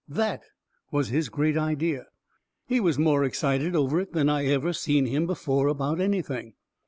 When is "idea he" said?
1.55-2.79